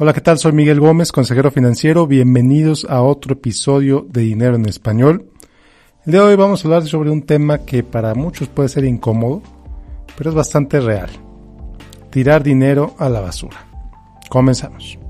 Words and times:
Hola, 0.00 0.12
¿qué 0.12 0.20
tal? 0.20 0.38
Soy 0.38 0.52
Miguel 0.52 0.78
Gómez, 0.78 1.10
consejero 1.10 1.50
financiero. 1.50 2.06
Bienvenidos 2.06 2.86
a 2.88 3.02
otro 3.02 3.32
episodio 3.32 4.06
de 4.08 4.20
Dinero 4.20 4.54
en 4.54 4.66
Español. 4.66 5.32
El 6.06 6.12
día 6.12 6.20
de 6.20 6.28
hoy 6.28 6.36
vamos 6.36 6.64
a 6.64 6.68
hablar 6.68 6.86
sobre 6.86 7.10
un 7.10 7.22
tema 7.22 7.64
que 7.64 7.82
para 7.82 8.14
muchos 8.14 8.46
puede 8.46 8.68
ser 8.68 8.84
incómodo, 8.84 9.42
pero 10.16 10.30
es 10.30 10.36
bastante 10.36 10.78
real. 10.78 11.10
Tirar 12.10 12.44
dinero 12.44 12.94
a 13.00 13.08
la 13.08 13.20
basura. 13.20 13.66
Comenzamos. 14.28 15.00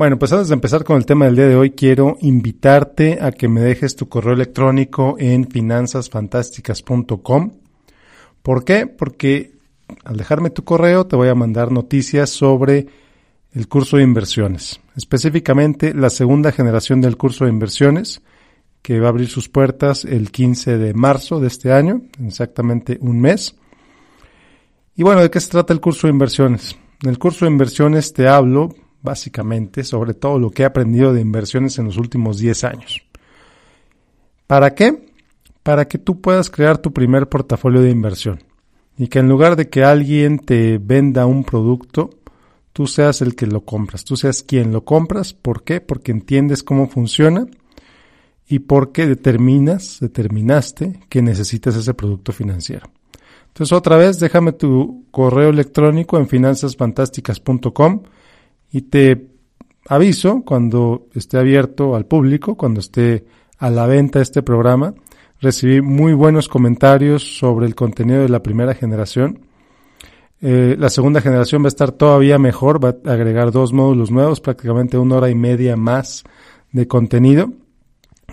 Bueno, 0.00 0.18
pues 0.18 0.32
antes 0.32 0.48
de 0.48 0.54
empezar 0.54 0.82
con 0.82 0.96
el 0.96 1.04
tema 1.04 1.26
del 1.26 1.36
día 1.36 1.46
de 1.46 1.56
hoy, 1.56 1.72
quiero 1.72 2.16
invitarte 2.22 3.18
a 3.20 3.32
que 3.32 3.48
me 3.48 3.60
dejes 3.60 3.96
tu 3.96 4.08
correo 4.08 4.32
electrónico 4.32 5.16
en 5.18 5.46
finanzasfantásticas.com. 5.46 7.50
¿Por 8.42 8.64
qué? 8.64 8.86
Porque 8.86 9.58
al 10.02 10.16
dejarme 10.16 10.48
tu 10.48 10.64
correo 10.64 11.06
te 11.06 11.16
voy 11.16 11.28
a 11.28 11.34
mandar 11.34 11.70
noticias 11.70 12.30
sobre 12.30 12.86
el 13.52 13.68
curso 13.68 13.98
de 13.98 14.04
inversiones, 14.04 14.80
específicamente 14.96 15.92
la 15.92 16.08
segunda 16.08 16.50
generación 16.50 17.02
del 17.02 17.18
curso 17.18 17.44
de 17.44 17.50
inversiones, 17.50 18.22
que 18.80 19.00
va 19.00 19.08
a 19.08 19.10
abrir 19.10 19.28
sus 19.28 19.50
puertas 19.50 20.06
el 20.06 20.30
15 20.30 20.78
de 20.78 20.94
marzo 20.94 21.40
de 21.40 21.48
este 21.48 21.74
año, 21.74 22.04
exactamente 22.24 22.96
un 23.02 23.20
mes. 23.20 23.54
Y 24.96 25.02
bueno, 25.02 25.20
¿de 25.20 25.30
qué 25.30 25.40
se 25.40 25.50
trata 25.50 25.74
el 25.74 25.80
curso 25.82 26.06
de 26.06 26.14
inversiones? 26.14 26.78
En 27.02 27.10
el 27.10 27.18
curso 27.18 27.44
de 27.44 27.50
inversiones 27.50 28.14
te 28.14 28.28
hablo 28.28 28.74
básicamente, 29.02 29.84
sobre 29.84 30.14
todo 30.14 30.38
lo 30.38 30.50
que 30.50 30.62
he 30.62 30.66
aprendido 30.66 31.12
de 31.12 31.20
inversiones 31.20 31.78
en 31.78 31.86
los 31.86 31.96
últimos 31.96 32.38
10 32.38 32.64
años. 32.64 33.02
¿Para 34.46 34.74
qué? 34.74 35.06
Para 35.62 35.86
que 35.86 35.98
tú 35.98 36.20
puedas 36.20 36.50
crear 36.50 36.78
tu 36.78 36.92
primer 36.92 37.28
portafolio 37.28 37.80
de 37.80 37.90
inversión 37.90 38.40
y 38.96 39.08
que 39.08 39.20
en 39.20 39.28
lugar 39.28 39.56
de 39.56 39.68
que 39.68 39.84
alguien 39.84 40.38
te 40.38 40.78
venda 40.78 41.26
un 41.26 41.44
producto, 41.44 42.10
tú 42.72 42.86
seas 42.86 43.22
el 43.22 43.34
que 43.34 43.46
lo 43.46 43.64
compras, 43.64 44.04
tú 44.04 44.16
seas 44.16 44.42
quien 44.42 44.72
lo 44.72 44.84
compras. 44.84 45.32
¿Por 45.32 45.64
qué? 45.64 45.80
Porque 45.80 46.12
entiendes 46.12 46.62
cómo 46.62 46.88
funciona 46.88 47.46
y 48.46 48.58
porque 48.58 49.06
determinas, 49.06 49.98
determinaste 50.00 51.00
que 51.08 51.22
necesitas 51.22 51.76
ese 51.76 51.94
producto 51.94 52.32
financiero. 52.32 52.90
Entonces 53.46 53.72
otra 53.72 53.96
vez 53.96 54.18
déjame 54.18 54.52
tu 54.52 55.06
correo 55.10 55.50
electrónico 55.50 56.18
en 56.18 56.28
finanzasfantásticas.com 56.28 58.02
y 58.70 58.82
te 58.82 59.26
aviso 59.88 60.42
cuando 60.44 61.08
esté 61.14 61.38
abierto 61.38 61.96
al 61.96 62.06
público, 62.06 62.56
cuando 62.56 62.80
esté 62.80 63.24
a 63.58 63.70
la 63.70 63.86
venta 63.86 64.20
este 64.20 64.42
programa. 64.42 64.94
Recibí 65.40 65.80
muy 65.80 66.12
buenos 66.12 66.48
comentarios 66.48 67.38
sobre 67.38 67.66
el 67.66 67.74
contenido 67.74 68.22
de 68.22 68.28
la 68.28 68.42
primera 68.42 68.74
generación. 68.74 69.40
Eh, 70.42 70.76
la 70.78 70.88
segunda 70.88 71.20
generación 71.20 71.62
va 71.62 71.66
a 71.66 71.68
estar 71.68 71.92
todavía 71.92 72.38
mejor, 72.38 72.82
va 72.82 72.96
a 73.04 73.12
agregar 73.12 73.50
dos 73.50 73.72
módulos 73.72 74.10
nuevos, 74.10 74.40
prácticamente 74.40 74.96
una 74.96 75.16
hora 75.16 75.30
y 75.30 75.34
media 75.34 75.76
más 75.76 76.24
de 76.72 76.86
contenido. 76.86 77.52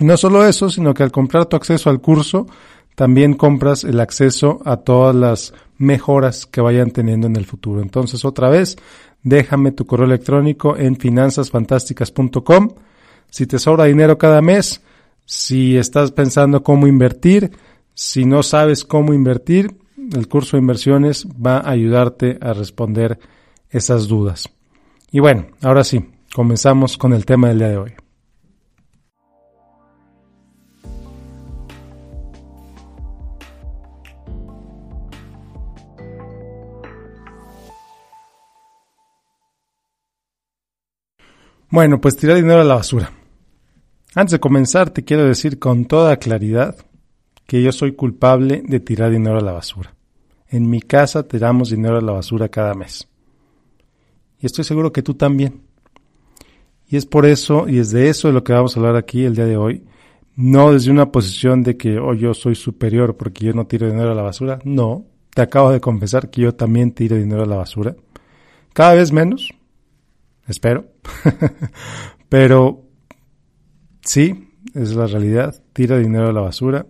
No 0.00 0.16
solo 0.16 0.46
eso, 0.46 0.70
sino 0.70 0.94
que 0.94 1.02
al 1.02 1.10
comprar 1.10 1.46
tu 1.46 1.56
acceso 1.56 1.90
al 1.90 2.00
curso, 2.00 2.46
también 2.94 3.34
compras 3.34 3.84
el 3.84 4.00
acceso 4.00 4.60
a 4.64 4.78
todas 4.78 5.14
las 5.14 5.54
mejoras 5.78 6.44
que 6.46 6.60
vayan 6.60 6.90
teniendo 6.90 7.26
en 7.26 7.36
el 7.36 7.46
futuro. 7.46 7.80
Entonces, 7.80 8.24
otra 8.24 8.50
vez, 8.50 8.76
déjame 9.22 9.72
tu 9.72 9.86
correo 9.86 10.06
electrónico 10.06 10.76
en 10.76 10.96
finanzasfantásticas.com. 10.96 12.68
Si 13.30 13.46
te 13.46 13.58
sobra 13.58 13.84
dinero 13.84 14.18
cada 14.18 14.42
mes, 14.42 14.82
si 15.24 15.76
estás 15.76 16.12
pensando 16.12 16.62
cómo 16.62 16.86
invertir, 16.86 17.52
si 17.94 18.24
no 18.24 18.42
sabes 18.42 18.84
cómo 18.84 19.12
invertir, 19.12 19.76
el 20.14 20.28
curso 20.28 20.56
de 20.56 20.62
inversiones 20.62 21.26
va 21.26 21.58
a 21.58 21.70
ayudarte 21.70 22.38
a 22.40 22.52
responder 22.52 23.18
esas 23.70 24.08
dudas. 24.08 24.48
Y 25.10 25.20
bueno, 25.20 25.46
ahora 25.62 25.84
sí, 25.84 26.04
comenzamos 26.34 26.96
con 26.96 27.12
el 27.12 27.24
tema 27.24 27.48
del 27.48 27.58
día 27.58 27.68
de 27.68 27.76
hoy. 27.76 28.07
Bueno, 41.70 42.00
pues 42.00 42.16
tirar 42.16 42.36
dinero 42.36 42.62
a 42.62 42.64
la 42.64 42.76
basura. 42.76 43.12
Antes 44.14 44.32
de 44.32 44.40
comenzar, 44.40 44.88
te 44.88 45.04
quiero 45.04 45.24
decir 45.24 45.58
con 45.58 45.84
toda 45.84 46.16
claridad 46.16 46.76
que 47.46 47.62
yo 47.62 47.72
soy 47.72 47.92
culpable 47.92 48.62
de 48.66 48.80
tirar 48.80 49.10
dinero 49.10 49.36
a 49.38 49.42
la 49.42 49.52
basura. 49.52 49.94
En 50.48 50.70
mi 50.70 50.80
casa 50.80 51.28
tiramos 51.28 51.68
dinero 51.68 51.98
a 51.98 52.00
la 52.00 52.12
basura 52.12 52.48
cada 52.48 52.72
mes. 52.72 53.06
Y 54.40 54.46
estoy 54.46 54.64
seguro 54.64 54.92
que 54.92 55.02
tú 55.02 55.12
también. 55.12 55.60
Y 56.88 56.96
es 56.96 57.04
por 57.04 57.26
eso, 57.26 57.68
y 57.68 57.78
es 57.78 57.90
de 57.90 58.08
eso 58.08 58.28
de 58.28 58.34
lo 58.34 58.44
que 58.44 58.54
vamos 58.54 58.74
a 58.74 58.80
hablar 58.80 58.96
aquí 58.96 59.24
el 59.24 59.34
día 59.34 59.44
de 59.44 59.58
hoy. 59.58 59.84
No 60.36 60.72
desde 60.72 60.90
una 60.90 61.12
posición 61.12 61.62
de 61.62 61.76
que 61.76 61.98
oh, 61.98 62.14
yo 62.14 62.32
soy 62.32 62.54
superior 62.54 63.16
porque 63.18 63.44
yo 63.44 63.52
no 63.52 63.66
tiro 63.66 63.90
dinero 63.90 64.12
a 64.12 64.14
la 64.14 64.22
basura. 64.22 64.58
No, 64.64 65.04
te 65.34 65.42
acabo 65.42 65.70
de 65.70 65.80
confesar 65.80 66.30
que 66.30 66.40
yo 66.40 66.54
también 66.54 66.92
tiro 66.92 67.16
dinero 67.16 67.42
a 67.42 67.46
la 67.46 67.56
basura. 67.56 67.94
Cada 68.72 68.94
vez 68.94 69.12
menos, 69.12 69.50
espero. 70.48 70.86
Pero 72.28 72.84
sí, 74.02 74.50
es 74.74 74.94
la 74.94 75.06
realidad. 75.06 75.62
Tira 75.72 75.98
dinero 75.98 76.28
a 76.28 76.32
la 76.32 76.40
basura 76.40 76.86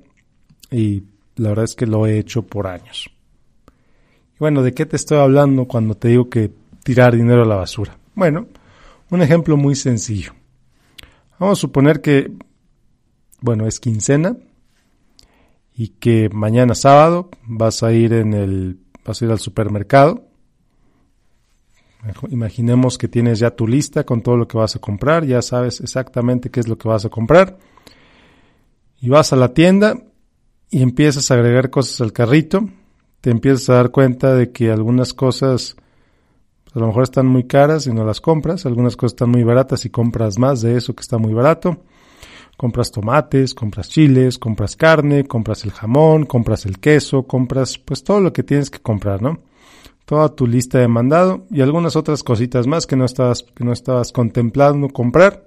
y 0.71 1.05
la 1.37 1.51
verdad 1.51 1.65
es 1.65 1.75
que 1.75 1.87
lo 1.87 2.07
he 2.07 2.19
hecho 2.19 2.43
por 2.43 2.67
años. 2.67 3.11
Y 4.35 4.39
bueno, 4.39 4.63
¿de 4.63 4.73
qué 4.73 4.87
te 4.87 4.97
estoy 4.97 5.19
hablando 5.19 5.67
cuando 5.67 5.95
te 5.95 6.09
digo 6.09 6.29
que 6.29 6.53
tirar 6.83 7.15
dinero 7.15 7.43
a 7.43 7.47
la 7.47 7.57
basura? 7.57 7.99
Bueno, 8.15 8.47
un 9.11 9.23
ejemplo 9.23 9.57
muy 9.57 9.75
sencillo. 9.75 10.33
Vamos 11.39 11.59
a 11.59 11.61
suponer 11.61 12.01
que, 12.01 12.33
bueno, 13.41 13.67
es 13.67 13.79
quincena 13.79 14.37
y 15.75 15.89
que 15.89 16.29
mañana 16.31 16.75
sábado 16.75 17.31
vas 17.45 17.83
a 17.85 17.93
ir 17.93 18.13
en 18.13 18.35
el, 18.35 18.81
vas 19.05 19.23
a 19.23 19.25
ir 19.25 19.31
al 19.31 19.39
supermercado 19.39 20.28
Imaginemos 22.31 22.99
que 22.99 23.09
tienes 23.09 23.39
ya 23.39 23.51
tu 23.51 23.67
lista 23.67 24.05
con 24.05 24.23
todo 24.23 24.37
lo 24.37 24.49
que 24.49 24.59
vas 24.59 24.77
a 24.77 24.79
comprar, 24.79 25.25
ya 25.25 25.43
sabes 25.43 25.81
exactamente 25.81 26.51
qué 26.51 26.61
es 26.61 26.69
lo 26.69 26.79
que 26.79 26.89
vas 26.89 27.05
a 27.05 27.09
comprar. 27.09 27.59
Y 29.01 29.09
vas 29.09 29.33
a 29.33 29.37
la 29.37 29.55
tienda 29.55 29.97
y 30.71 30.83
empiezas 30.83 31.31
a 31.31 31.35
agregar 31.35 31.71
cosas 31.71 32.01
al 32.01 32.13
carrito. 32.13 32.69
Te 33.21 33.31
empiezas 33.31 33.71
a 33.71 33.75
dar 33.75 33.91
cuenta 33.91 34.35
de 34.35 34.53
que 34.53 34.71
algunas 34.71 35.15
cosas 35.15 35.77
a 36.75 36.79
lo 36.79 36.89
mejor 36.89 37.05
están 37.05 37.27
muy 37.27 37.45
caras 37.45 37.87
y 37.87 37.93
no 37.93 38.05
las 38.05 38.21
compras, 38.21 38.67
algunas 38.67 38.97
cosas 38.97 39.15
están 39.15 39.31
muy 39.31 39.43
baratas 39.43 39.85
y 39.85 39.91
compras 39.91 40.39
más 40.39 40.61
de 40.61 40.77
eso 40.77 40.95
que 40.95 41.01
está 41.01 41.19
muy 41.19 41.33
barato. 41.33 41.83
Compras 42.57 42.91
tomates, 42.91 43.55
compras 43.55 43.89
chiles, 43.89 44.37
compras 44.37 44.75
carne, 44.75 45.25
compras 45.25 45.65
el 45.65 45.71
jamón, 45.71 46.27
compras 46.27 46.67
el 46.67 46.79
queso, 46.81 47.23
compras 47.23 47.79
pues 47.79 48.03
todo 48.03 48.21
lo 48.21 48.33
que 48.33 48.43
tienes 48.43 48.69
que 48.69 48.81
comprar, 48.81 49.23
¿no? 49.23 49.41
Toda 50.09 50.35
tu 50.35 50.47
lista 50.47 50.79
de 50.79 50.89
mandado 50.89 51.45
y 51.51 51.61
algunas 51.61 51.95
otras 51.95 52.23
cositas 52.23 52.67
más 52.67 52.87
que 52.87 52.97
no 52.97 53.05
estabas, 53.05 53.43
que 53.43 53.63
no 53.63 53.75
estabas 53.75 54.11
contemplando 54.11 54.89
comprar, 54.89 55.45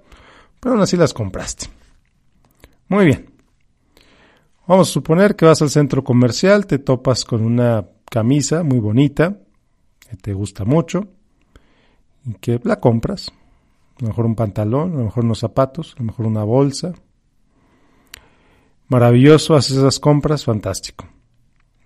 pero 0.59 0.75
aún 0.75 0.83
así 0.83 0.95
las 0.97 1.15
compraste. 1.15 1.65
Muy 2.87 3.05
bien. 3.05 3.25
Vamos 4.67 4.89
a 4.89 4.91
suponer 4.91 5.35
que 5.35 5.47
vas 5.47 5.63
al 5.63 5.71
centro 5.71 6.03
comercial, 6.03 6.67
te 6.67 6.77
topas 6.77 7.25
con 7.25 7.43
una 7.43 7.87
camisa 8.07 8.61
muy 8.61 8.77
bonita, 8.77 9.35
que 10.07 10.15
te 10.17 10.31
gusta 10.31 10.63
mucho, 10.63 11.07
y 12.23 12.35
que 12.35 12.61
la 12.63 12.79
compras. 12.79 13.31
A 13.97 14.03
lo 14.03 14.09
mejor 14.09 14.27
un 14.27 14.35
pantalón, 14.35 14.93
a 14.93 14.97
lo 14.97 15.05
mejor 15.05 15.25
unos 15.25 15.39
zapatos, 15.39 15.95
a 15.95 16.01
lo 16.01 16.05
mejor 16.05 16.27
una 16.27 16.43
bolsa. 16.43 16.93
Maravilloso, 18.89 19.55
haces 19.55 19.77
esas 19.77 19.99
compras, 19.99 20.45
fantástico. 20.45 21.07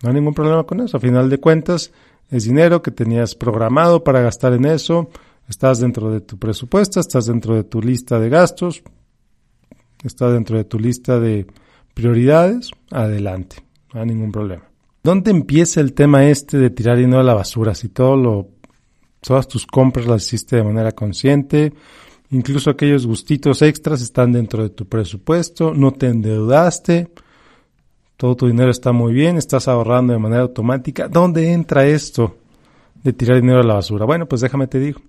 No 0.04 0.10
hay 0.10 0.16
ningún 0.16 0.34
problema 0.34 0.66
con 0.66 0.82
eso. 0.82 0.98
A 0.98 1.00
final 1.00 1.30
de 1.30 1.38
cuentas, 1.38 1.94
es 2.30 2.46
dinero 2.46 2.82
que 2.82 2.92
tenías 2.92 3.36
programado 3.36 4.04
para 4.04 4.22
gastar 4.22 4.54
en 4.54 4.66
eso, 4.66 5.10
estás 5.48 5.80
dentro 5.80 6.12
de 6.12 6.22
tu 6.22 6.38
presupuesto, 6.38 7.00
estás 7.00 7.28
dentro 7.28 7.56
de 7.56 7.64
tu 7.64 7.82
lista 7.82 8.20
de 8.20 8.30
gastos, 8.30 8.84
estás 10.04 10.34
dentro 10.34 10.58
de 10.58 10.64
tu 10.64 10.80
lista 10.80 11.20
de 11.20 11.46
prioridades, 11.94 12.72
adelante, 12.92 13.58
no 13.94 14.02
hay 14.02 14.08
ningún 14.08 14.32
problema. 14.32 14.64
¿Dónde 15.04 15.30
empieza 15.30 15.82
el 15.82 15.94
tema 15.94 16.28
este 16.28 16.58
de 16.58 16.72
tirar 16.72 16.98
dinero 16.98 17.20
a 17.20 17.24
la 17.24 17.36
basura? 17.36 17.76
Si 17.76 17.90
todo 17.90 18.18
lo, 18.18 18.50
todas 19.22 19.48
tus 19.48 19.68
compras 19.68 20.08
las 20.08 20.26
hiciste 20.26 20.56
de 20.56 20.64
manera 20.64 20.94
consciente, 20.94 21.74
incluso 22.32 22.72
aquellos 22.72 23.06
gustitos 23.06 23.62
extras 23.62 24.02
están 24.02 24.32
dentro 24.32 24.64
de 24.64 24.70
tu 24.70 24.88
presupuesto, 24.88 25.76
no 25.76 25.92
te 25.92 26.08
endeudaste, 26.08 27.12
todo 28.18 28.36
tu 28.36 28.48
dinero 28.48 28.72
está 28.72 28.92
muy 28.92 29.14
bien, 29.14 29.38
estás 29.38 29.68
ahorrando 29.68 30.14
de 30.14 30.20
manera 30.20 30.44
automática. 30.44 31.08
¿Dónde 31.08 31.52
entra 31.52 31.86
esto 31.86 32.38
de 33.04 33.14
tirar 33.14 33.42
dinero 33.42 33.60
a 33.60 33.64
la 33.64 33.76
basura? 33.76 34.06
Bueno, 34.06 34.28
pues 34.28 34.42
déjame 34.42 34.68
te 34.68 34.80
digo. 34.80 35.02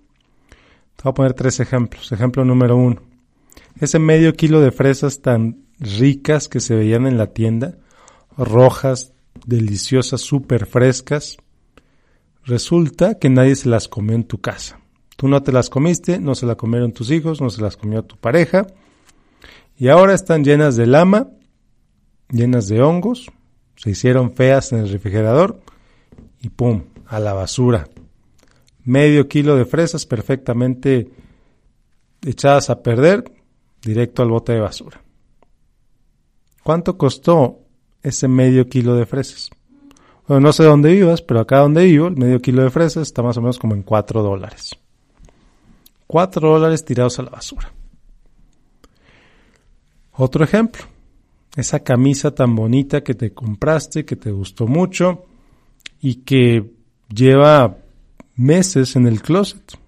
Te 0.96 1.02
voy 1.04 1.10
a 1.10 1.14
poner 1.14 1.34
tres 1.34 1.60
ejemplos. 1.60 2.10
Ejemplo 2.10 2.44
número 2.44 2.76
uno. 2.76 3.02
Ese 3.78 3.98
medio 3.98 4.32
kilo 4.34 4.60
de 4.60 4.72
fresas 4.72 5.20
tan 5.20 5.66
ricas 5.78 6.48
que 6.48 6.60
se 6.60 6.74
veían 6.74 7.06
en 7.06 7.18
la 7.18 7.28
tienda, 7.28 7.76
rojas, 8.36 9.12
deliciosas, 9.44 10.22
súper 10.22 10.66
frescas. 10.66 11.36
Resulta 12.44 13.18
que 13.18 13.28
nadie 13.28 13.54
se 13.54 13.68
las 13.68 13.88
comió 13.88 14.14
en 14.14 14.24
tu 14.24 14.40
casa. 14.40 14.80
Tú 15.16 15.28
no 15.28 15.42
te 15.42 15.52
las 15.52 15.70
comiste, 15.70 16.18
no 16.18 16.34
se 16.34 16.46
las 16.46 16.56
comieron 16.56 16.92
tus 16.92 17.10
hijos, 17.10 17.40
no 17.40 17.50
se 17.50 17.62
las 17.62 17.76
comió 17.76 18.02
tu 18.02 18.16
pareja. 18.16 18.66
Y 19.78 19.88
ahora 19.88 20.14
están 20.14 20.44
llenas 20.44 20.76
de 20.76 20.86
lama, 20.86 21.28
llenas 22.30 22.68
de 22.68 22.82
hongos, 22.82 23.30
se 23.76 23.90
hicieron 23.90 24.32
feas 24.32 24.72
en 24.72 24.78
el 24.80 24.88
refrigerador 24.88 25.60
y 26.40 26.48
¡pum! 26.48 26.84
a 27.06 27.20
la 27.20 27.32
basura. 27.32 27.88
Medio 28.84 29.28
kilo 29.28 29.56
de 29.56 29.64
fresas 29.64 30.06
perfectamente 30.06 31.10
echadas 32.22 32.70
a 32.70 32.82
perder, 32.82 33.24
directo 33.82 34.22
al 34.22 34.30
bote 34.30 34.52
de 34.52 34.60
basura. 34.60 35.00
¿Cuánto 36.62 36.98
costó 36.98 37.60
ese 38.02 38.26
medio 38.28 38.68
kilo 38.68 38.96
de 38.96 39.06
fresas? 39.06 39.50
Bueno, 40.26 40.40
no 40.40 40.52
sé 40.52 40.64
dónde 40.64 40.92
vivas, 40.92 41.22
pero 41.22 41.40
acá 41.40 41.58
donde 41.58 41.84
vivo, 41.84 42.08
el 42.08 42.16
medio 42.16 42.40
kilo 42.40 42.64
de 42.64 42.70
fresas 42.70 43.02
está 43.02 43.22
más 43.22 43.36
o 43.36 43.40
menos 43.40 43.58
como 43.58 43.74
en 43.74 43.82
4 43.82 44.22
dólares. 44.22 44.72
4 46.08 46.48
dólares 46.48 46.84
tirados 46.84 47.18
a 47.18 47.22
la 47.22 47.30
basura. 47.30 47.72
Otro 50.12 50.42
ejemplo, 50.42 50.82
esa 51.56 51.80
camisa 51.80 52.34
tan 52.34 52.54
bonita 52.54 53.02
que 53.02 53.14
te 53.14 53.32
compraste, 53.32 54.04
que 54.04 54.14
te 54.14 54.30
gustó 54.30 54.66
mucho 54.66 55.24
y 56.00 56.16
que 56.16 56.70
lleva 57.08 57.78
meses 58.36 58.94
en 58.94 59.06
el 59.06 59.22
closet. 59.22 59.78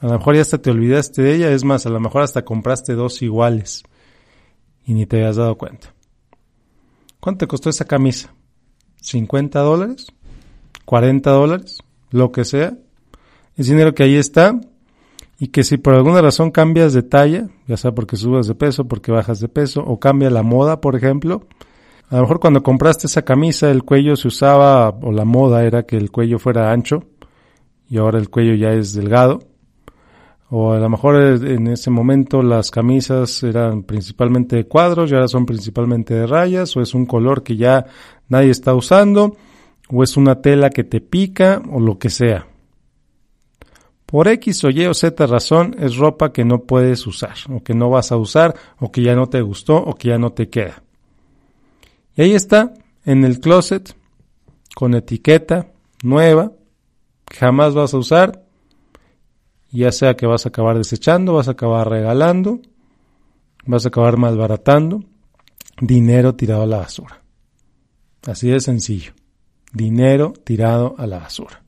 A 0.00 0.06
lo 0.08 0.18
mejor 0.18 0.34
ya 0.34 0.42
hasta 0.42 0.58
te 0.58 0.70
olvidaste 0.70 1.22
de 1.22 1.36
ella, 1.36 1.50
es 1.52 1.64
más, 1.64 1.86
a 1.86 1.90
lo 1.90 2.00
mejor 2.00 2.22
hasta 2.22 2.44
compraste 2.44 2.94
dos 2.94 3.22
iguales 3.22 3.84
y 4.84 4.94
ni 4.94 5.06
te 5.06 5.16
habías 5.16 5.36
dado 5.36 5.56
cuenta. 5.56 5.94
¿Cuánto 7.20 7.46
te 7.46 7.46
costó 7.46 7.70
esa 7.70 7.84
camisa? 7.86 8.34
¿50 9.00 9.50
dólares? 9.52 10.08
¿40 10.84 11.22
dólares? 11.22 11.78
Lo 12.10 12.32
que 12.32 12.44
sea. 12.44 12.76
Es 13.56 13.68
dinero 13.68 13.94
que 13.94 14.02
ahí 14.02 14.16
está 14.16 14.60
y 15.38 15.48
que 15.48 15.64
si 15.64 15.76
por 15.78 15.94
alguna 15.94 16.22
razón 16.22 16.50
cambias 16.50 16.92
de 16.92 17.02
talla, 17.02 17.48
ya 17.66 17.76
sea 17.76 17.92
porque 17.92 18.16
subas 18.16 18.46
de 18.46 18.54
peso, 18.54 18.86
porque 18.86 19.12
bajas 19.12 19.40
de 19.40 19.48
peso, 19.48 19.82
o 19.82 19.98
cambia 19.98 20.30
la 20.30 20.42
moda, 20.42 20.80
por 20.80 20.96
ejemplo, 20.96 21.46
a 22.10 22.16
lo 22.16 22.22
mejor 22.22 22.40
cuando 22.40 22.62
compraste 22.62 23.06
esa 23.06 23.22
camisa 23.22 23.70
el 23.70 23.82
cuello 23.82 24.16
se 24.16 24.28
usaba, 24.28 24.88
o 24.88 25.10
la 25.10 25.24
moda 25.24 25.64
era 25.64 25.84
que 25.84 25.96
el 25.96 26.10
cuello 26.10 26.38
fuera 26.38 26.70
ancho, 26.70 27.04
y 27.88 27.98
ahora 27.98 28.18
el 28.18 28.30
cuello 28.30 28.54
ya 28.54 28.72
es 28.72 28.94
delgado, 28.94 29.40
o 30.50 30.72
a 30.72 30.78
lo 30.78 30.88
mejor 30.88 31.16
en 31.16 31.66
ese 31.66 31.90
momento 31.90 32.42
las 32.42 32.70
camisas 32.70 33.42
eran 33.42 33.82
principalmente 33.82 34.54
de 34.56 34.68
cuadros 34.68 35.10
y 35.10 35.14
ahora 35.14 35.26
son 35.26 35.46
principalmente 35.46 36.14
de 36.14 36.26
rayas, 36.26 36.76
o 36.76 36.80
es 36.80 36.94
un 36.94 37.06
color 37.06 37.42
que 37.42 37.56
ya 37.56 37.86
nadie 38.28 38.50
está 38.50 38.74
usando, 38.74 39.36
o 39.88 40.04
es 40.04 40.16
una 40.16 40.40
tela 40.40 40.70
que 40.70 40.84
te 40.84 41.00
pica, 41.00 41.60
o 41.72 41.80
lo 41.80 41.98
que 41.98 42.10
sea. 42.10 42.46
Por 44.14 44.28
X 44.28 44.62
o 44.62 44.70
Y 44.70 44.86
o 44.86 44.94
Z 44.94 45.26
razón 45.26 45.74
es 45.80 45.96
ropa 45.96 46.32
que 46.32 46.44
no 46.44 46.66
puedes 46.66 47.04
usar, 47.04 47.34
o 47.50 47.64
que 47.64 47.74
no 47.74 47.90
vas 47.90 48.12
a 48.12 48.16
usar, 48.16 48.54
o 48.78 48.92
que 48.92 49.02
ya 49.02 49.16
no 49.16 49.28
te 49.28 49.40
gustó, 49.40 49.74
o 49.76 49.96
que 49.96 50.10
ya 50.10 50.18
no 50.18 50.30
te 50.30 50.48
queda. 50.48 50.84
Y 52.14 52.22
ahí 52.22 52.32
está, 52.32 52.72
en 53.04 53.24
el 53.24 53.40
closet, 53.40 53.96
con 54.76 54.94
etiqueta 54.94 55.66
nueva, 56.04 56.52
que 57.24 57.38
jamás 57.38 57.74
vas 57.74 57.92
a 57.92 57.98
usar, 57.98 58.44
ya 59.72 59.90
sea 59.90 60.14
que 60.14 60.26
vas 60.26 60.46
a 60.46 60.50
acabar 60.50 60.78
desechando, 60.78 61.32
vas 61.32 61.48
a 61.48 61.50
acabar 61.50 61.90
regalando, 61.90 62.60
vas 63.66 63.84
a 63.84 63.88
acabar 63.88 64.16
malbaratando, 64.16 65.02
dinero 65.80 66.36
tirado 66.36 66.62
a 66.62 66.66
la 66.66 66.76
basura. 66.76 67.20
Así 68.28 68.48
de 68.48 68.60
sencillo. 68.60 69.12
Dinero 69.72 70.34
tirado 70.44 70.94
a 70.98 71.08
la 71.08 71.18
basura. 71.18 71.63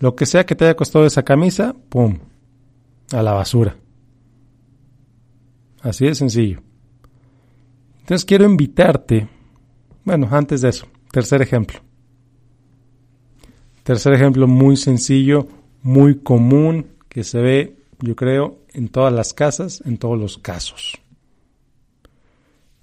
Lo 0.00 0.14
que 0.14 0.26
sea 0.26 0.46
que 0.46 0.54
te 0.54 0.64
haya 0.64 0.76
costado 0.76 1.06
esa 1.06 1.24
camisa, 1.24 1.74
¡pum! 1.88 2.18
A 3.12 3.22
la 3.22 3.32
basura. 3.32 3.76
Así 5.80 6.06
de 6.06 6.14
sencillo. 6.14 6.60
Entonces 8.00 8.24
quiero 8.24 8.44
invitarte, 8.44 9.28
bueno, 10.04 10.28
antes 10.30 10.60
de 10.62 10.70
eso, 10.70 10.86
tercer 11.10 11.42
ejemplo. 11.42 11.80
Tercer 13.82 14.12
ejemplo 14.12 14.46
muy 14.46 14.76
sencillo, 14.76 15.46
muy 15.82 16.18
común, 16.20 16.86
que 17.08 17.24
se 17.24 17.40
ve, 17.40 17.76
yo 18.00 18.14
creo, 18.16 18.58
en 18.72 18.88
todas 18.88 19.12
las 19.12 19.32
casas, 19.32 19.82
en 19.84 19.98
todos 19.98 20.18
los 20.18 20.38
casos. 20.38 20.98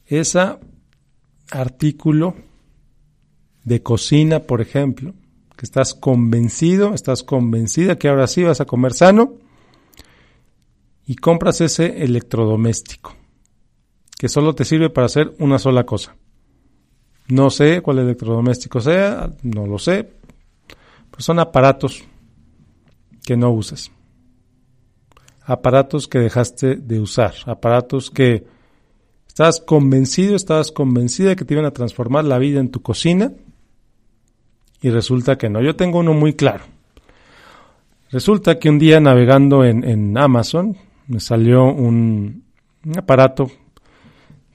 Ese 0.06 0.58
artículo 1.52 2.36
de 3.64 3.82
cocina, 3.82 4.42
por 4.42 4.62
ejemplo, 4.62 5.14
que 5.58 5.66
estás 5.66 5.94
convencido, 5.94 6.94
estás 6.94 7.24
convencida 7.24 7.98
que 7.98 8.10
ahora 8.10 8.28
sí 8.28 8.44
vas 8.44 8.62
a 8.62 8.66
comer 8.66 8.94
sano 8.94 9.34
y 11.06 11.16
compras 11.16 11.62
ese 11.62 12.04
electrodoméstico 12.04 13.16
que 14.18 14.30
solo 14.30 14.56
te 14.56 14.66
sirve 14.66 14.90
para 14.90 15.06
hacer 15.06 15.34
una 15.40 15.60
sola 15.60 15.86
cosa. 15.86 16.16
No 17.28 17.50
sé 17.50 17.82
cuál 17.82 18.00
electrodoméstico 18.00 18.80
sea, 18.80 19.32
no 19.44 19.66
lo 19.66 19.78
sé, 19.78 20.10
pero 21.12 21.22
son 21.22 21.40
aparatos 21.40 22.04
que 23.26 23.36
no 23.36 23.52
usas. 23.52 23.92
Aparatos 25.42 26.08
que 26.08 26.20
dejaste 26.20 26.76
de 26.76 27.00
usar, 27.00 27.34
aparatos 27.46 28.10
que 28.10 28.46
estás 29.28 29.60
convencido, 29.60 30.36
estabas 30.36 30.72
convencida 30.72 31.36
que 31.36 31.46
te 31.46 31.54
iban 31.54 31.66
a 31.66 31.72
transformar 31.72 32.26
la 32.26 32.40
vida 32.40 32.60
en 32.60 32.72
tu 32.72 32.82
cocina 32.82 33.34
y 34.82 34.90
resulta 34.90 35.38
que 35.38 35.50
no. 35.50 35.62
Yo 35.62 35.76
tengo 35.76 36.00
uno 36.00 36.14
muy 36.14 36.34
claro. 36.34 36.64
Resulta 38.12 38.60
que 38.60 38.70
un 38.70 38.80
día 38.80 39.00
navegando 39.00 39.64
en, 39.64 40.18
Amazon 40.18 40.78
me 41.08 41.20
salió 41.20 41.66
un, 41.66 42.44
aparato 42.96 43.50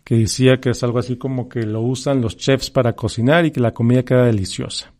que 0.04 0.16
decía 0.16 0.60
que 0.60 0.70
es 0.70 0.82
algo 0.82 0.98
así 0.98 1.16
como 1.16 1.48
que 1.48 1.62
lo 1.62 1.80
usan 1.82 2.20
los 2.20 2.36
chefs 2.36 2.70
para 2.70 2.94
cocinar 2.94 3.44
y 3.44 3.50
que 3.50 3.60
la 3.60 3.74
comida 3.74 4.04
queda 4.04 4.24
deliciosa. 4.24 4.92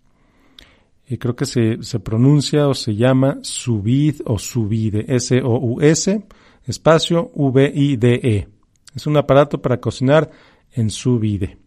Y 1.06 1.18
creo 1.18 1.34
que 1.34 1.46
se, 1.46 1.82
se 1.82 2.00
pronuncia 2.00 2.68
o 2.68 2.74
se 2.74 2.94
llama 2.94 3.38
Subid 3.42 4.20
o 4.26 4.38
Subide, 4.38 5.06
S-O-U-S, 5.08 6.22
espacio 6.66 7.30
V-I-D-E. 7.34 8.48
Es 8.94 9.06
un 9.06 9.16
aparato 9.16 9.60
para 9.62 9.80
cocinar 9.80 10.30
en 10.72 10.90
Subide. 10.90 11.59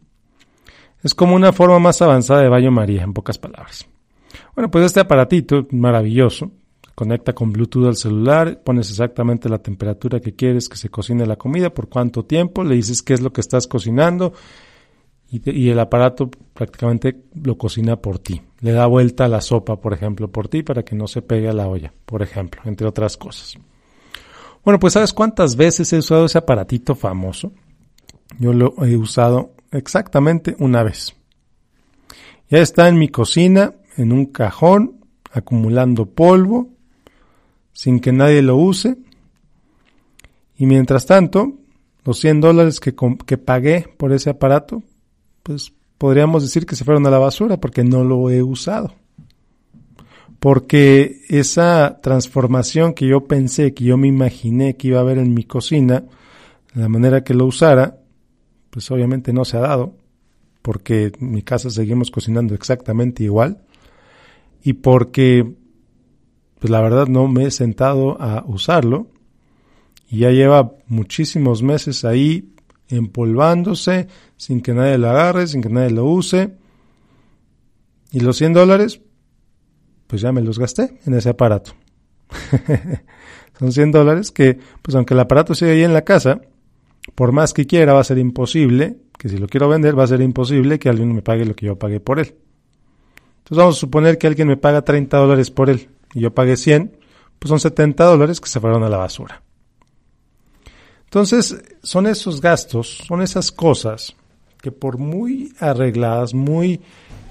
Es 1.03 1.13
como 1.13 1.35
una 1.35 1.51
forma 1.51 1.79
más 1.79 2.01
avanzada 2.01 2.41
de 2.41 2.49
baño 2.49 2.71
María, 2.71 3.03
en 3.03 3.13
pocas 3.13 3.37
palabras. 3.37 3.87
Bueno, 4.55 4.71
pues 4.71 4.85
este 4.85 5.01
aparatito 5.01 5.67
maravilloso 5.71 6.51
conecta 6.95 7.33
con 7.33 7.51
Bluetooth 7.51 7.87
al 7.87 7.95
celular, 7.95 8.61
pones 8.63 8.89
exactamente 8.89 9.49
la 9.49 9.57
temperatura 9.57 10.19
que 10.19 10.35
quieres 10.35 10.69
que 10.69 10.77
se 10.77 10.89
cocine 10.89 11.25
la 11.25 11.35
comida, 11.35 11.73
por 11.73 11.89
cuánto 11.89 12.23
tiempo, 12.23 12.63
le 12.63 12.75
dices 12.75 13.01
qué 13.01 13.13
es 13.13 13.21
lo 13.21 13.33
que 13.33 13.41
estás 13.41 13.67
cocinando 13.67 14.33
y, 15.29 15.69
el 15.69 15.79
aparato 15.79 16.29
prácticamente 16.53 17.23
lo 17.33 17.57
cocina 17.57 17.95
por 17.95 18.19
ti. 18.19 18.41
Le 18.59 18.71
da 18.71 18.85
vuelta 18.85 19.25
a 19.25 19.27
la 19.27 19.41
sopa, 19.41 19.77
por 19.77 19.93
ejemplo, 19.93 20.27
por 20.31 20.47
ti 20.47 20.61
para 20.61 20.83
que 20.83 20.95
no 20.95 21.07
se 21.07 21.23
pegue 21.23 21.49
a 21.49 21.53
la 21.53 21.67
olla, 21.67 21.91
por 22.05 22.21
ejemplo, 22.21 22.61
entre 22.65 22.85
otras 22.85 23.17
cosas. 23.17 23.57
Bueno, 24.63 24.79
pues 24.79 24.93
¿sabes 24.93 25.11
cuántas 25.11 25.55
veces 25.55 25.91
he 25.91 25.97
usado 25.97 26.25
ese 26.25 26.37
aparatito 26.37 26.93
famoso? 26.93 27.51
Yo 28.37 28.53
lo 28.53 28.75
he 28.85 28.95
usado 28.95 29.52
exactamente 29.73 30.55
una 30.59 30.83
vez. 30.83 31.15
Ya 32.49 32.59
está 32.59 32.87
en 32.87 32.97
mi 32.97 33.09
cocina, 33.09 33.73
en 33.97 34.11
un 34.11 34.27
cajón, 34.27 35.03
acumulando 35.31 36.05
polvo, 36.05 36.69
sin 37.71 37.99
que 37.99 38.11
nadie 38.11 38.41
lo 38.41 38.55
use. 38.55 38.97
Y 40.57 40.65
mientras 40.65 41.05
tanto, 41.05 41.53
los 42.05 42.19
100 42.19 42.41
dólares 42.41 42.79
que, 42.79 42.95
que 43.25 43.37
pagué 43.37 43.87
por 43.97 44.13
ese 44.13 44.29
aparato, 44.29 44.83
pues 45.41 45.73
podríamos 45.97 46.43
decir 46.43 46.65
que 46.65 46.75
se 46.75 46.85
fueron 46.85 47.05
a 47.07 47.09
la 47.09 47.17
basura 47.17 47.57
porque 47.57 47.83
no 47.83 48.03
lo 48.03 48.29
he 48.29 48.43
usado. 48.43 48.93
Porque 50.39 51.21
esa 51.29 51.99
transformación 52.01 52.93
que 52.93 53.07
yo 53.07 53.25
pensé, 53.25 53.73
que 53.73 53.85
yo 53.85 53.97
me 53.97 54.09
imaginé 54.09 54.75
que 54.75 54.89
iba 54.89 54.99
a 54.99 55.01
haber 55.01 55.17
en 55.17 55.33
mi 55.33 55.45
cocina, 55.45 56.03
la 56.73 56.89
manera 56.89 57.23
que 57.23 57.33
lo 57.33 57.45
usara, 57.45 58.02
pues 58.73 58.89
obviamente 58.89 59.33
no 59.33 59.45
se 59.45 59.57
ha 59.57 59.59
dado, 59.59 59.93
porque 60.63 61.11
en 61.19 61.31
mi 61.31 61.43
casa 61.43 61.69
seguimos 61.69 62.09
cocinando 62.09 62.55
exactamente 62.55 63.23
igual 63.23 63.59
y 64.63 64.73
porque 64.73 65.53
pues 66.57 66.71
la 66.71 66.81
verdad 66.81 67.05
no 67.05 67.27
me 67.27 67.45
he 67.45 67.51
sentado 67.51 68.19
a 68.19 68.43
usarlo 68.47 69.05
y 70.09 70.19
ya 70.19 70.31
lleva 70.31 70.71
muchísimos 70.87 71.61
meses 71.61 72.03
ahí 72.03 72.55
empolvándose 72.89 74.07
sin 74.37 74.61
que 74.61 74.73
nadie 74.73 74.97
lo 74.97 75.11
agarre, 75.11 75.45
sin 75.45 75.61
que 75.61 75.69
nadie 75.69 75.91
lo 75.91 76.05
use. 76.05 76.55
Y 78.11 78.21
los 78.21 78.37
100 78.37 78.53
dólares, 78.53 79.01
pues 80.07 80.21
ya 80.21 80.31
me 80.31 80.41
los 80.41 80.57
gasté 80.57 80.99
en 81.05 81.13
ese 81.13 81.29
aparato. 81.29 81.73
Son 83.59 83.71
100 83.71 83.91
dólares 83.91 84.31
que, 84.31 84.57
pues 84.81 84.95
aunque 84.95 85.13
el 85.13 85.19
aparato 85.19 85.53
sigue 85.53 85.71
ahí 85.71 85.83
en 85.83 85.93
la 85.93 86.03
casa, 86.03 86.41
Por 87.15 87.31
más 87.31 87.53
que 87.53 87.65
quiera, 87.65 87.93
va 87.93 88.01
a 88.01 88.03
ser 88.03 88.17
imposible, 88.17 88.97
que 89.17 89.29
si 89.29 89.37
lo 89.37 89.47
quiero 89.47 89.69
vender, 89.69 89.97
va 89.97 90.03
a 90.03 90.07
ser 90.07 90.21
imposible 90.21 90.79
que 90.79 90.89
alguien 90.89 91.13
me 91.13 91.21
pague 91.21 91.45
lo 91.45 91.55
que 91.55 91.67
yo 91.67 91.77
pagué 91.77 91.99
por 91.99 92.19
él. 92.19 92.35
Entonces 93.39 93.57
vamos 93.57 93.77
a 93.77 93.79
suponer 93.79 94.17
que 94.17 94.27
alguien 94.27 94.47
me 94.47 94.57
paga 94.57 94.83
30 94.83 95.17
dólares 95.17 95.51
por 95.51 95.69
él 95.69 95.89
y 96.13 96.21
yo 96.21 96.33
pagué 96.33 96.57
100, 96.57 96.97
pues 97.39 97.49
son 97.49 97.59
70 97.59 98.03
dólares 98.05 98.39
que 98.39 98.49
se 98.49 98.59
fueron 98.59 98.83
a 98.83 98.89
la 98.89 98.97
basura. 98.97 99.43
Entonces, 101.05 101.61
son 101.83 102.07
esos 102.07 102.41
gastos, 102.41 103.03
son 103.05 103.21
esas 103.21 103.51
cosas 103.51 104.15
que 104.61 104.71
por 104.71 104.97
muy 104.97 105.53
arregladas, 105.59 106.33
muy 106.33 106.81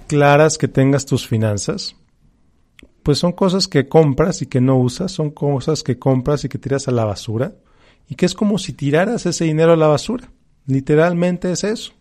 claras 0.07 0.59
que 0.59 0.69
tengas 0.69 1.07
tus 1.07 1.27
finanzas, 1.27 1.97
pues 3.03 3.19
son 3.19 3.33
cosas 3.33 3.67
que 3.67 3.89
compras 3.89 4.43
y 4.43 4.47
que 4.47 4.61
no 4.61 4.77
usas, 4.77 5.11
son 5.11 5.31
cosas 5.31 5.83
que 5.83 5.99
compras 5.99 6.45
y 6.45 6.49
que 6.49 6.59
tiras 6.59 6.87
a 6.87 6.93
la 6.93 7.05
basura, 7.07 7.55
y 8.09 8.14
que 8.14 8.26
es 8.26 8.35
como 8.35 8.59
si 8.59 8.73
tiraras 8.73 9.26
ese 9.26 9.44
dinero 9.44 9.73
a 9.73 9.76
la 9.76 9.87
basura. 9.87 10.30
Literalmente 10.66 11.52
es 11.52 11.64
eso. 11.64 11.92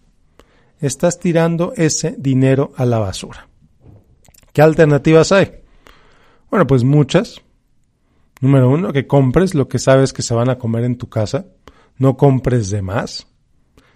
Estás 0.79 1.20
tirando 1.20 1.74
ese 1.75 2.15
dinero 2.17 2.72
a 2.75 2.86
la 2.86 3.00
basura. 3.00 3.48
¿Qué 4.53 4.62
alternativas 4.62 5.31
hay? 5.31 5.62
Bueno, 6.50 6.67
pues 6.67 6.84
muchas. 6.84 7.41
Número 8.41 8.70
uno, 8.70 8.91
que 8.91 9.08
compres 9.08 9.53
lo 9.53 9.67
que 9.67 9.79
sabes 9.79 10.13
que 10.13 10.22
se 10.22 10.34
van 10.34 10.50
a 10.50 10.58
comer 10.58 10.84
en 10.84 10.98
tu 10.98 11.08
casa. 11.08 11.46
No 11.98 12.17
compres 12.17 12.70
de 12.72 12.81
más. 12.81 13.27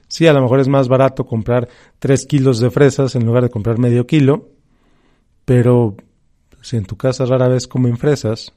Sí, 0.08 0.28
a 0.28 0.34
lo 0.34 0.42
mejor 0.42 0.60
es 0.60 0.68
más 0.68 0.88
barato 0.88 1.26
comprar 1.26 1.68
tres 2.00 2.26
kilos 2.26 2.60
de 2.60 2.70
fresas 2.70 3.16
en 3.16 3.26
lugar 3.26 3.44
de 3.44 3.50
comprar 3.50 3.80
medio 3.80 4.06
kilo, 4.06 4.50
pero 5.44 5.96
si 6.62 6.78
en 6.78 6.86
tu 6.86 6.96
casa 6.96 7.26
rara 7.26 7.48
vez 7.48 7.68
comen 7.68 7.98
fresas, 7.98 8.54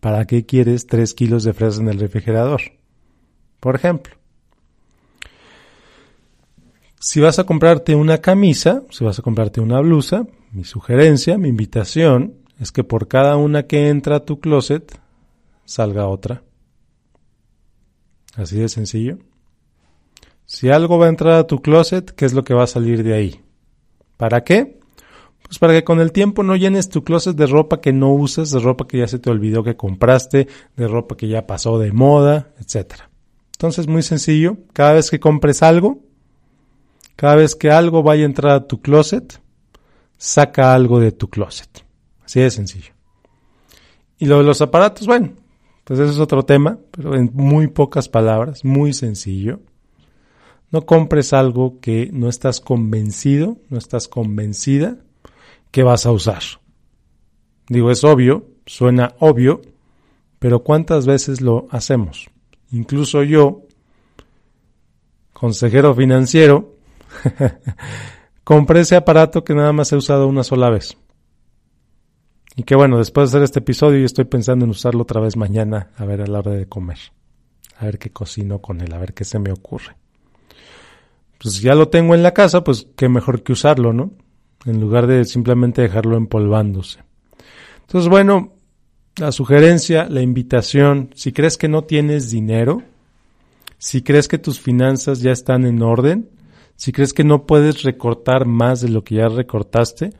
¿para 0.00 0.24
qué 0.26 0.46
quieres 0.46 0.86
tres 0.86 1.14
kilos 1.14 1.44
de 1.44 1.52
fresas 1.52 1.80
en 1.80 1.88
el 1.88 1.98
refrigerador? 1.98 2.62
Por 3.62 3.76
ejemplo. 3.76 4.16
Si 6.98 7.20
vas 7.20 7.38
a 7.38 7.44
comprarte 7.44 7.94
una 7.94 8.18
camisa, 8.18 8.82
si 8.90 9.04
vas 9.04 9.20
a 9.20 9.22
comprarte 9.22 9.60
una 9.60 9.78
blusa, 9.78 10.26
mi 10.50 10.64
sugerencia, 10.64 11.38
mi 11.38 11.48
invitación 11.48 12.34
es 12.58 12.72
que 12.72 12.82
por 12.82 13.06
cada 13.06 13.36
una 13.36 13.68
que 13.68 13.88
entra 13.88 14.16
a 14.16 14.24
tu 14.24 14.40
closet 14.40 14.98
salga 15.64 16.08
otra. 16.08 16.42
Así 18.34 18.58
de 18.58 18.68
sencillo. 18.68 19.18
Si 20.44 20.68
algo 20.68 20.98
va 20.98 21.06
a 21.06 21.10
entrar 21.10 21.34
a 21.34 21.46
tu 21.46 21.62
closet, 21.62 22.10
¿qué 22.10 22.24
es 22.24 22.32
lo 22.32 22.42
que 22.42 22.54
va 22.54 22.64
a 22.64 22.66
salir 22.66 23.04
de 23.04 23.14
ahí? 23.14 23.42
¿Para 24.16 24.42
qué? 24.42 24.80
Pues 25.44 25.60
para 25.60 25.72
que 25.72 25.84
con 25.84 26.00
el 26.00 26.10
tiempo 26.10 26.42
no 26.42 26.56
llenes 26.56 26.88
tu 26.88 27.04
closet 27.04 27.36
de 27.36 27.46
ropa 27.46 27.80
que 27.80 27.92
no 27.92 28.12
usas, 28.12 28.50
de 28.50 28.58
ropa 28.58 28.88
que 28.88 28.98
ya 28.98 29.06
se 29.06 29.20
te 29.20 29.30
olvidó 29.30 29.62
que 29.62 29.76
compraste, 29.76 30.48
de 30.76 30.88
ropa 30.88 31.16
que 31.16 31.28
ya 31.28 31.46
pasó 31.46 31.78
de 31.78 31.92
moda, 31.92 32.52
etc. 32.58 33.11
Entonces, 33.62 33.86
muy 33.86 34.02
sencillo, 34.02 34.56
cada 34.72 34.94
vez 34.94 35.08
que 35.08 35.20
compres 35.20 35.62
algo, 35.62 36.00
cada 37.14 37.36
vez 37.36 37.54
que 37.54 37.70
algo 37.70 38.02
vaya 38.02 38.24
a 38.24 38.26
entrar 38.26 38.52
a 38.56 38.66
tu 38.66 38.80
closet, 38.80 39.40
saca 40.16 40.74
algo 40.74 40.98
de 40.98 41.12
tu 41.12 41.30
closet. 41.30 41.84
Así 42.24 42.40
de 42.40 42.50
sencillo. 42.50 42.92
Y 44.18 44.26
lo 44.26 44.38
de 44.38 44.42
los 44.42 44.60
aparatos, 44.62 45.06
bueno, 45.06 45.34
pues 45.84 46.00
eso 46.00 46.10
es 46.10 46.18
otro 46.18 46.44
tema, 46.44 46.80
pero 46.90 47.14
en 47.14 47.30
muy 47.34 47.68
pocas 47.68 48.08
palabras, 48.08 48.64
muy 48.64 48.92
sencillo. 48.92 49.60
No 50.72 50.84
compres 50.84 51.32
algo 51.32 51.78
que 51.78 52.10
no 52.12 52.28
estás 52.28 52.60
convencido, 52.60 53.58
no 53.68 53.78
estás 53.78 54.08
convencida 54.08 54.96
que 55.70 55.84
vas 55.84 56.04
a 56.04 56.10
usar. 56.10 56.42
Digo, 57.68 57.92
es 57.92 58.02
obvio, 58.02 58.44
suena 58.66 59.14
obvio, 59.20 59.62
pero 60.40 60.64
¿cuántas 60.64 61.06
veces 61.06 61.40
lo 61.40 61.68
hacemos? 61.70 62.31
Incluso 62.72 63.22
yo, 63.22 63.62
consejero 65.32 65.94
financiero, 65.94 66.76
compré 68.44 68.80
ese 68.80 68.96
aparato 68.96 69.44
que 69.44 69.54
nada 69.54 69.72
más 69.72 69.92
he 69.92 69.96
usado 69.96 70.26
una 70.26 70.42
sola 70.42 70.70
vez. 70.70 70.96
Y 72.56 72.64
que 72.64 72.74
bueno, 72.74 72.98
después 72.98 73.30
de 73.30 73.36
hacer 73.36 73.44
este 73.44 73.58
episodio 73.60 73.98
yo 73.98 74.06
estoy 74.06 74.24
pensando 74.24 74.64
en 74.64 74.70
usarlo 74.70 75.02
otra 75.02 75.20
vez 75.20 75.36
mañana, 75.36 75.90
a 75.96 76.04
ver 76.04 76.22
a 76.22 76.26
la 76.26 76.38
hora 76.40 76.52
de 76.52 76.66
comer. 76.66 76.98
A 77.78 77.86
ver 77.86 77.98
qué 77.98 78.10
cocino 78.10 78.60
con 78.60 78.80
él, 78.80 78.92
a 78.92 78.98
ver 78.98 79.14
qué 79.14 79.24
se 79.24 79.38
me 79.38 79.52
ocurre. 79.52 79.96
Pues 81.38 81.60
ya 81.60 81.74
lo 81.74 81.88
tengo 81.88 82.14
en 82.14 82.22
la 82.22 82.32
casa, 82.32 82.62
pues 82.62 82.86
qué 82.96 83.08
mejor 83.08 83.42
que 83.42 83.52
usarlo, 83.52 83.92
¿no? 83.92 84.12
En 84.64 84.80
lugar 84.80 85.06
de 85.06 85.24
simplemente 85.24 85.82
dejarlo 85.82 86.16
empolvándose. 86.16 87.00
Entonces, 87.80 88.08
bueno, 88.08 88.52
la 89.16 89.32
sugerencia, 89.32 90.08
la 90.08 90.22
invitación, 90.22 91.10
si 91.14 91.32
crees 91.32 91.58
que 91.58 91.68
no 91.68 91.84
tienes 91.84 92.30
dinero, 92.30 92.82
si 93.78 94.02
crees 94.02 94.28
que 94.28 94.38
tus 94.38 94.60
finanzas 94.60 95.20
ya 95.20 95.32
están 95.32 95.66
en 95.66 95.82
orden, 95.82 96.30
si 96.76 96.92
crees 96.92 97.12
que 97.12 97.24
no 97.24 97.46
puedes 97.46 97.82
recortar 97.82 98.46
más 98.46 98.80
de 98.80 98.88
lo 98.88 99.04
que 99.04 99.16
ya 99.16 99.28
recortaste, 99.28 100.10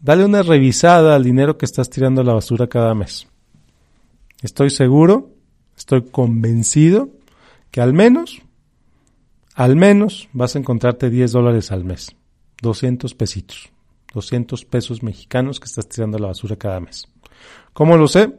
dale 0.00 0.24
una 0.24 0.42
revisada 0.42 1.16
al 1.16 1.24
dinero 1.24 1.58
que 1.58 1.64
estás 1.64 1.90
tirando 1.90 2.20
a 2.20 2.24
la 2.24 2.34
basura 2.34 2.68
cada 2.68 2.94
mes. 2.94 3.26
Estoy 4.42 4.70
seguro, 4.70 5.30
estoy 5.76 6.02
convencido 6.02 7.10
que 7.70 7.80
al 7.80 7.92
menos, 7.92 8.42
al 9.54 9.74
menos 9.74 10.28
vas 10.32 10.54
a 10.54 10.58
encontrarte 10.58 11.10
10 11.10 11.32
dólares 11.32 11.72
al 11.72 11.84
mes, 11.84 12.14
200 12.62 13.14
pesitos, 13.14 13.70
200 14.12 14.64
pesos 14.64 15.02
mexicanos 15.02 15.58
que 15.58 15.66
estás 15.66 15.88
tirando 15.88 16.18
a 16.18 16.20
la 16.20 16.28
basura 16.28 16.56
cada 16.56 16.78
mes. 16.80 17.08
¿Cómo 17.72 17.96
lo 17.96 18.08
sé? 18.08 18.32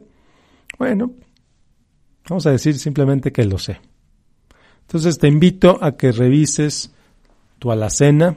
Bueno, 0.78 1.12
vamos 2.28 2.46
a 2.46 2.50
decir 2.50 2.78
simplemente 2.78 3.32
que 3.32 3.44
lo 3.44 3.58
sé. 3.58 3.80
Entonces 4.82 5.18
te 5.18 5.28
invito 5.28 5.78
a 5.80 5.96
que 5.96 6.10
revises 6.10 6.92
tu 7.58 7.70
alacena, 7.70 8.36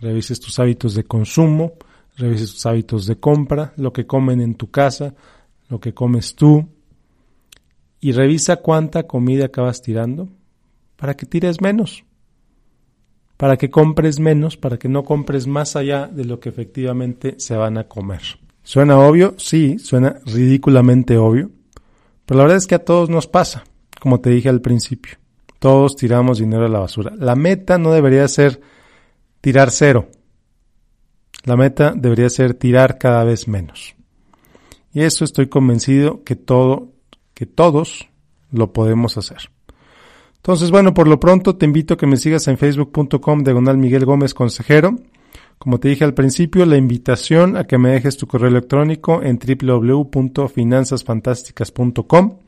revises 0.00 0.40
tus 0.40 0.58
hábitos 0.58 0.94
de 0.94 1.04
consumo, 1.04 1.74
revises 2.16 2.52
tus 2.52 2.66
hábitos 2.66 3.06
de 3.06 3.16
compra, 3.16 3.72
lo 3.76 3.92
que 3.92 4.06
comen 4.06 4.40
en 4.40 4.54
tu 4.54 4.70
casa, 4.70 5.14
lo 5.68 5.80
que 5.80 5.94
comes 5.94 6.34
tú, 6.34 6.68
y 8.00 8.12
revisa 8.12 8.56
cuánta 8.56 9.04
comida 9.06 9.46
acabas 9.46 9.82
tirando 9.82 10.28
para 10.96 11.14
que 11.14 11.26
tires 11.26 11.60
menos, 11.60 12.04
para 13.36 13.56
que 13.56 13.70
compres 13.70 14.20
menos, 14.20 14.56
para 14.56 14.78
que 14.78 14.88
no 14.88 15.04
compres 15.04 15.46
más 15.46 15.76
allá 15.76 16.06
de 16.06 16.24
lo 16.24 16.40
que 16.40 16.48
efectivamente 16.48 17.36
se 17.38 17.56
van 17.56 17.78
a 17.78 17.84
comer. 17.84 18.22
¿Suena 18.64 18.98
obvio? 18.98 19.34
Sí, 19.38 19.78
suena 19.78 20.18
ridículamente 20.26 21.16
obvio, 21.16 21.50
pero 22.26 22.38
la 22.38 22.44
verdad 22.44 22.58
es 22.58 22.66
que 22.66 22.74
a 22.74 22.84
todos 22.84 23.10
nos 23.10 23.28
pasa, 23.28 23.62
como 24.00 24.20
te 24.20 24.30
dije 24.30 24.48
al 24.48 24.60
principio. 24.60 25.18
Todos 25.60 25.94
tiramos 25.94 26.38
dinero 26.38 26.66
a 26.66 26.68
la 26.68 26.80
basura. 26.80 27.12
La 27.16 27.36
meta 27.36 27.78
no 27.78 27.92
debería 27.92 28.26
ser 28.26 28.60
tirar 29.40 29.70
cero, 29.70 30.08
la 31.44 31.56
meta 31.56 31.92
debería 31.94 32.30
ser 32.30 32.54
tirar 32.54 32.98
cada 32.98 33.22
vez 33.22 33.48
menos. 33.48 33.94
Y 34.92 35.02
eso 35.02 35.24
estoy 35.24 35.48
convencido 35.48 36.24
que 36.24 36.36
todo, 36.36 36.92
que 37.34 37.44
todos 37.44 38.08
lo 38.50 38.72
podemos 38.72 39.18
hacer. 39.18 39.50
Entonces, 40.36 40.70
bueno, 40.70 40.94
por 40.94 41.08
lo 41.08 41.20
pronto 41.20 41.56
te 41.56 41.66
invito 41.66 41.94
a 41.94 41.96
que 41.96 42.06
me 42.06 42.16
sigas 42.16 42.48
en 42.48 42.56
facebook.com 42.56 43.42
diagonal 43.42 43.76
Miguel 43.76 44.06
Gómez 44.06 44.32
Consejero. 44.32 44.96
Como 45.58 45.80
te 45.80 45.88
dije 45.88 46.04
al 46.04 46.14
principio, 46.14 46.64
la 46.66 46.76
invitación 46.76 47.56
a 47.56 47.64
que 47.64 47.78
me 47.78 47.90
dejes 47.90 48.16
tu 48.16 48.26
correo 48.26 48.48
electrónico 48.48 49.22
en 49.22 49.38
www.finanzasfantásticas.com. 49.38 52.38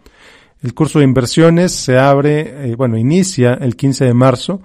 El 0.62 0.74
curso 0.74 0.98
de 0.98 1.04
inversiones 1.04 1.72
se 1.72 1.98
abre, 1.98 2.70
eh, 2.70 2.74
bueno, 2.76 2.96
inicia 2.96 3.52
el 3.54 3.76
15 3.76 4.06
de 4.06 4.14
marzo. 4.14 4.62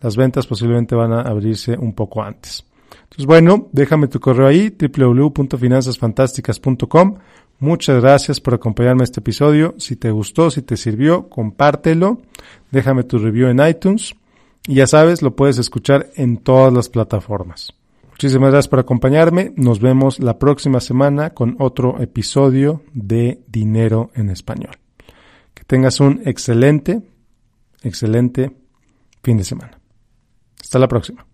Las 0.00 0.16
ventas 0.16 0.46
posiblemente 0.46 0.94
van 0.94 1.12
a 1.12 1.20
abrirse 1.22 1.76
un 1.76 1.92
poco 1.94 2.22
antes. 2.22 2.64
Entonces, 3.04 3.26
bueno, 3.26 3.68
déjame 3.72 4.08
tu 4.08 4.18
correo 4.20 4.46
ahí, 4.46 4.74
www.finanzasfantásticas.com. 4.78 7.16
Muchas 7.58 8.02
gracias 8.02 8.40
por 8.40 8.52
acompañarme 8.54 9.02
a 9.02 9.04
este 9.04 9.20
episodio. 9.20 9.74
Si 9.78 9.96
te 9.96 10.10
gustó, 10.10 10.50
si 10.50 10.60
te 10.62 10.76
sirvió, 10.76 11.28
compártelo. 11.28 12.20
Déjame 12.70 13.04
tu 13.04 13.18
review 13.18 13.48
en 13.48 13.66
iTunes. 13.66 14.14
Y 14.66 14.74
ya 14.74 14.86
sabes, 14.86 15.22
lo 15.22 15.36
puedes 15.36 15.58
escuchar 15.58 16.10
en 16.16 16.38
todas 16.38 16.72
las 16.72 16.88
plataformas. 16.88 17.72
Muchísimas 18.10 18.50
gracias 18.50 18.68
por 18.68 18.78
acompañarme. 18.78 19.52
Nos 19.56 19.80
vemos 19.80 20.18
la 20.20 20.38
próxima 20.38 20.80
semana 20.80 21.30
con 21.30 21.56
otro 21.58 22.00
episodio 22.00 22.82
de 22.94 23.42
Dinero 23.46 24.10
en 24.14 24.30
Español. 24.30 24.78
Que 25.54 25.64
tengas 25.64 26.00
un 26.00 26.22
excelente, 26.24 27.02
excelente 27.82 28.56
fin 29.22 29.36
de 29.36 29.44
semana. 29.44 29.78
Hasta 30.60 30.78
la 30.78 30.88
próxima. 30.88 31.26